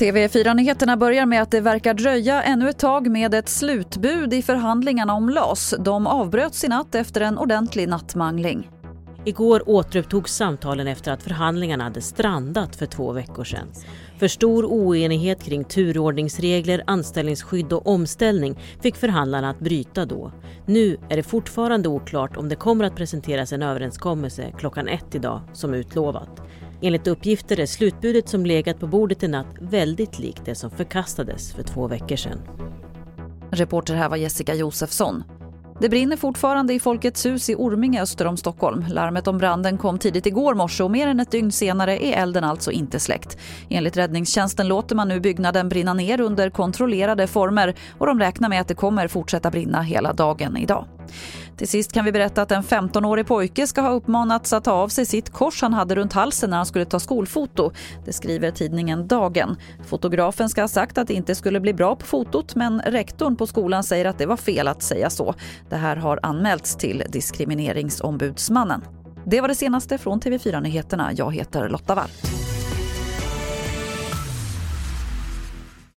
TV4-nyheterna 0.00 0.96
börjar 0.96 1.26
med 1.26 1.42
att 1.42 1.50
det 1.50 1.60
verkar 1.60 1.94
dröja 1.94 2.42
ännu 2.42 2.68
ett 2.68 2.78
tag 2.78 3.10
med 3.10 3.34
ett 3.34 3.48
slutbud 3.48 4.34
i 4.34 4.42
förhandlingarna 4.42 5.14
om 5.14 5.28
LAS. 5.28 5.74
De 5.78 6.06
avbröts 6.06 6.64
i 6.64 6.68
natt 6.68 6.94
efter 6.94 7.20
en 7.20 7.38
ordentlig 7.38 7.88
nattmangling. 7.88 8.79
Igår 9.24 9.68
återupptogs 9.68 10.34
samtalen 10.34 10.86
efter 10.86 11.12
att 11.12 11.22
förhandlingarna 11.22 11.84
hade 11.84 12.00
strandat 12.00 12.76
för 12.76 12.86
två 12.86 13.12
veckor 13.12 13.44
sedan. 13.44 13.68
För 14.18 14.28
stor 14.28 14.64
oenighet 14.64 15.42
kring 15.42 15.64
turordningsregler, 15.64 16.82
anställningsskydd 16.86 17.72
och 17.72 17.86
omställning 17.86 18.58
fick 18.82 18.96
förhandlarna 18.96 19.50
att 19.50 19.60
bryta 19.60 20.04
då. 20.04 20.32
Nu 20.66 20.96
är 21.08 21.16
det 21.16 21.22
fortfarande 21.22 21.88
oklart 21.88 22.36
om 22.36 22.48
det 22.48 22.56
kommer 22.56 22.84
att 22.84 22.96
presenteras 22.96 23.52
en 23.52 23.62
överenskommelse 23.62 24.52
klockan 24.58 24.88
ett 24.88 25.14
idag 25.14 25.40
som 25.52 25.74
utlovat. 25.74 26.42
Enligt 26.82 27.06
uppgifter 27.06 27.60
är 27.60 27.66
slutbudet 27.66 28.28
som 28.28 28.46
legat 28.46 28.80
på 28.80 28.86
bordet 28.86 29.22
i 29.22 29.28
natt 29.28 29.56
väldigt 29.60 30.18
likt 30.18 30.44
det 30.44 30.54
som 30.54 30.70
förkastades 30.70 31.52
för 31.52 31.62
två 31.62 31.88
veckor 31.88 32.16
sedan. 32.16 32.38
Reporter 33.50 33.94
här 33.94 34.08
var 34.08 34.16
Jessica 34.16 34.54
Josefsson. 34.54 35.24
Det 35.80 35.88
brinner 35.88 36.16
fortfarande 36.16 36.74
i 36.74 36.80
Folkets 36.80 37.26
hus 37.26 37.50
i 37.50 37.54
Orminge 37.54 38.02
öster 38.02 38.26
om 38.26 38.36
Stockholm. 38.36 38.84
Larmet 38.88 39.26
om 39.26 39.38
branden 39.38 39.78
kom 39.78 39.98
tidigt 39.98 40.26
igår 40.26 40.54
morse 40.54 40.82
och 40.82 40.90
mer 40.90 41.06
än 41.06 41.20
ett 41.20 41.30
dygn 41.30 41.52
senare 41.52 42.04
är 42.04 42.22
elden 42.22 42.44
alltså 42.44 42.70
inte 42.70 43.00
släckt. 43.00 43.38
Enligt 43.68 43.96
räddningstjänsten 43.96 44.68
låter 44.68 44.96
man 44.96 45.08
nu 45.08 45.20
byggnaden 45.20 45.68
brinna 45.68 45.94
ner 45.94 46.20
under 46.20 46.50
kontrollerade 46.50 47.26
former 47.26 47.74
och 47.98 48.06
de 48.06 48.20
räknar 48.20 48.48
med 48.48 48.60
att 48.60 48.68
det 48.68 48.74
kommer 48.74 49.08
fortsätta 49.08 49.50
brinna 49.50 49.82
hela 49.82 50.12
dagen 50.12 50.56
idag. 50.56 50.84
Till 51.60 51.68
sist 51.68 51.92
kan 51.92 52.04
vi 52.04 52.12
berätta 52.12 52.42
att 52.42 52.52
en 52.52 52.62
15-årig 52.62 53.26
pojke 53.26 53.66
ska 53.66 53.80
ha 53.80 53.90
uppmanats 53.90 54.52
att 54.52 54.64
ta 54.64 54.72
av 54.72 54.88
sig 54.88 55.06
sitt 55.06 55.30
kors 55.30 55.62
han 55.62 55.74
hade 55.74 55.94
runt 55.94 56.12
halsen 56.12 56.50
när 56.50 56.56
han 56.56 56.66
skulle 56.66 56.84
ta 56.84 57.00
skolfoto. 57.00 57.72
Det 58.04 58.12
skriver 58.12 58.50
tidningen 58.50 59.08
Dagen. 59.08 59.56
Fotografen 59.86 60.48
ska 60.48 60.60
ha 60.60 60.68
sagt 60.68 60.98
att 60.98 61.08
det 61.08 61.14
inte 61.14 61.34
skulle 61.34 61.60
bli 61.60 61.74
bra 61.74 61.96
på 61.96 62.06
fotot 62.06 62.54
men 62.54 62.80
rektorn 62.80 63.36
på 63.36 63.46
skolan 63.46 63.84
säger 63.84 64.04
att 64.04 64.18
det 64.18 64.26
var 64.26 64.36
fel 64.36 64.68
att 64.68 64.82
säga 64.82 65.10
så. 65.10 65.34
Det 65.68 65.76
här 65.76 65.96
har 65.96 66.20
anmälts 66.22 66.76
till 66.76 67.04
Diskrimineringsombudsmannen. 67.08 68.82
Det 69.26 69.40
var 69.40 69.48
det 69.48 69.54
senaste 69.54 69.98
från 69.98 70.20
TV4 70.20 70.60
Nyheterna. 70.60 71.10
Jag 71.12 71.34
heter 71.34 71.68
Lotta 71.68 71.94
Wall. 71.94 72.10